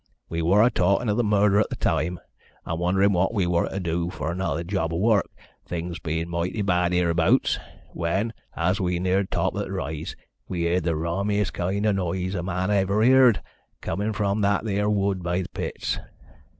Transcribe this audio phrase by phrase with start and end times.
[0.29, 2.19] We wor a talkin' o' th' murder at th' time,
[2.65, 5.29] and wonderin' what we wor to do fur another job o' work,
[5.63, 7.59] things bein' moighty bad heerabouts,
[7.93, 10.15] when, as we neared top o' th' rise,
[10.47, 13.43] we heered the rummiest kind o' noise a man ever heerd,
[13.79, 15.99] comin' from that theer wood by th' pits.